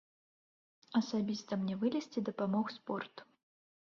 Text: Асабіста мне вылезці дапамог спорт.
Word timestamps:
Асабіста 1.01 1.51
мне 1.65 1.75
вылезці 1.85 2.25
дапамог 2.31 2.65
спорт. 2.77 3.15